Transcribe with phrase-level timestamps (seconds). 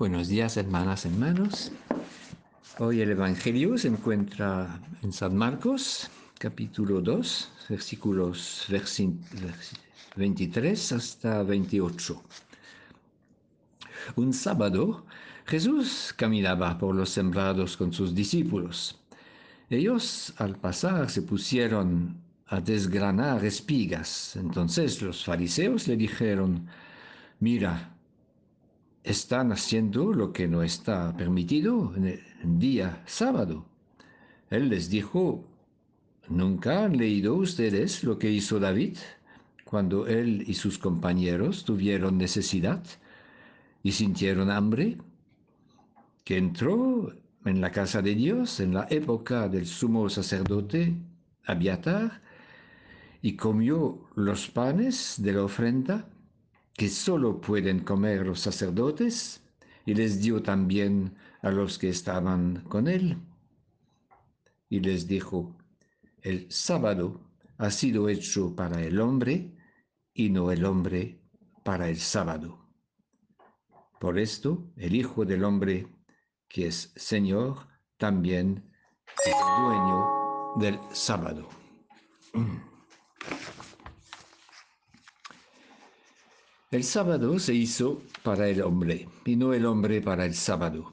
[0.00, 1.72] Buenos días, hermanas, hermanos.
[2.78, 8.66] Hoy el Evangelio se encuentra en San Marcos, capítulo 2, versículos
[10.16, 12.22] 23 hasta 28.
[14.16, 15.04] Un sábado,
[15.44, 18.98] Jesús caminaba por los sembrados con sus discípulos.
[19.68, 24.34] Ellos, al pasar, se pusieron a desgranar espigas.
[24.36, 26.66] Entonces los fariseos le dijeron,
[27.38, 27.99] mira,
[29.04, 33.64] están haciendo lo que no está permitido en el día sábado.
[34.50, 35.44] Él les dijo,
[36.28, 38.98] ¿nunca han leído ustedes lo que hizo David
[39.64, 42.82] cuando él y sus compañeros tuvieron necesidad
[43.82, 44.98] y sintieron hambre?
[46.24, 47.12] Que entró
[47.44, 50.94] en la casa de Dios en la época del sumo sacerdote
[51.46, 52.20] Abiatar
[53.22, 56.06] y comió los panes de la ofrenda
[56.80, 59.42] que solo pueden comer los sacerdotes,
[59.84, 63.18] y les dio también a los que estaban con él.
[64.70, 65.58] Y les dijo,
[66.22, 67.20] el sábado
[67.58, 69.54] ha sido hecho para el hombre
[70.14, 71.20] y no el hombre
[71.64, 72.66] para el sábado.
[74.00, 75.86] Por esto, el Hijo del Hombre,
[76.48, 77.58] que es Señor,
[77.98, 78.72] también
[79.26, 80.06] es dueño
[80.56, 81.46] del sábado.
[86.70, 90.92] El sábado se hizo para el hombre y no el hombre para el sábado.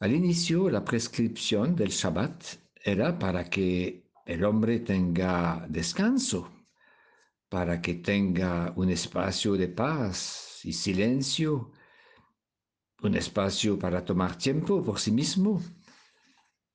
[0.00, 2.42] Al inicio, la prescripción del Shabbat
[2.84, 6.50] era para que el hombre tenga descanso,
[7.48, 11.70] para que tenga un espacio de paz y silencio,
[13.04, 15.62] un espacio para tomar tiempo por sí mismo,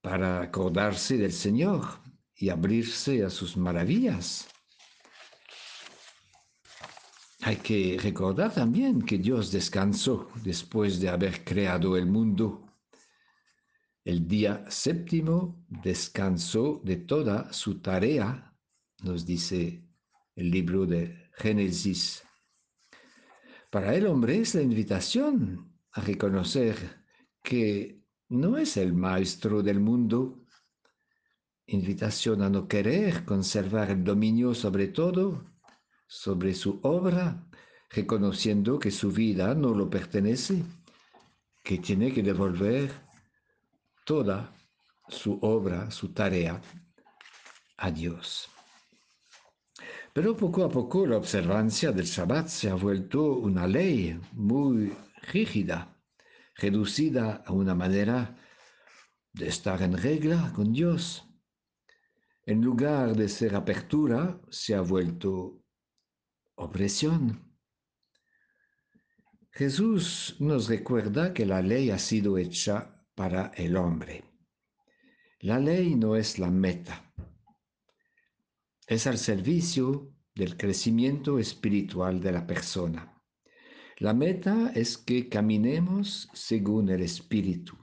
[0.00, 1.84] para acordarse del Señor
[2.36, 4.48] y abrirse a sus maravillas.
[7.48, 12.66] Hay que recordar también que Dios descansó después de haber creado el mundo.
[14.04, 18.54] El día séptimo descansó de toda su tarea,
[19.02, 19.82] nos dice
[20.36, 22.22] el libro de Génesis.
[23.70, 26.76] Para el hombre es la invitación a reconocer
[27.42, 30.44] que no es el maestro del mundo,
[31.64, 35.47] invitación a no querer conservar el dominio sobre todo,
[36.08, 37.46] sobre su obra,
[37.90, 40.64] reconociendo que su vida no lo pertenece,
[41.62, 42.90] que tiene que devolver
[44.04, 44.52] toda
[45.06, 46.60] su obra, su tarea
[47.76, 48.48] a Dios.
[50.14, 54.92] Pero poco a poco la observancia del Shabbat se ha vuelto una ley muy
[55.30, 55.94] rígida,
[56.56, 58.34] reducida a una manera
[59.32, 61.24] de estar en regla con Dios.
[62.46, 65.62] En lugar de ser apertura, se ha vuelto
[66.58, 67.56] opresión.
[69.50, 74.24] Jesús nos recuerda que la ley ha sido hecha para el hombre.
[75.40, 77.12] La ley no es la meta,
[78.86, 83.14] es al servicio del crecimiento espiritual de la persona.
[83.98, 87.76] La meta es que caminemos según el Espíritu.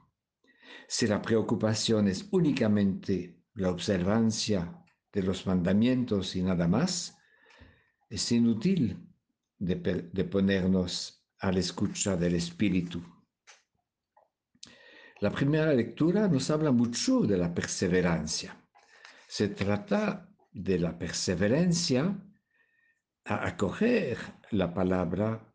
[0.88, 4.82] Si la preocupación es únicamente la observancia
[5.12, 7.18] de los mandamientos y nada más,
[8.10, 8.98] es inútil
[9.58, 9.76] de,
[10.26, 13.02] ponernos a la escucha del Espíritu.
[15.22, 18.56] La primera lectura nos habla mucho de la perseverancia.
[19.28, 22.18] Se trata de la perseverancia
[23.26, 24.18] a acoger
[24.52, 25.54] la palabra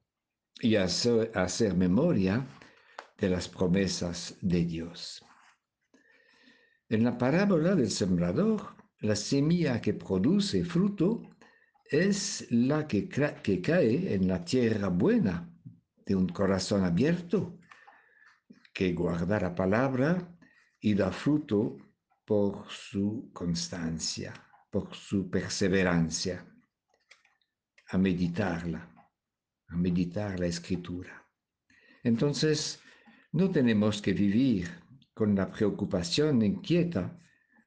[0.61, 2.47] y a hacer, memoria
[3.17, 5.25] de las promesas de Dios.
[6.88, 11.22] En la parábola del sembrador, la semilla que produce fruto
[11.90, 15.52] es la que, cae en la tierra buena
[16.06, 17.58] de un corazón abierto,
[18.72, 20.38] que guarda la palabra
[20.80, 21.76] y da fruto
[22.24, 24.32] por su constancia,
[24.70, 26.46] por su perseverancia,
[27.88, 28.88] a meditarla,
[29.66, 31.26] a meditar la escritura.
[32.04, 32.81] Entonces,
[33.32, 34.70] no tenemos que vivir
[35.12, 37.19] con la preocupación inquieta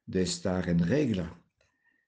[0.05, 1.42] de estar en regla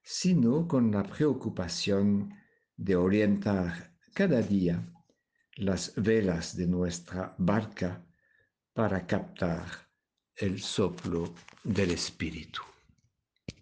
[0.05, 2.31] sino con la preocupación
[2.77, 4.87] de orientar cada día
[5.55, 8.05] las velas de nuestra barca
[8.71, 9.65] para captar
[10.35, 12.61] el soplo del Espíritu.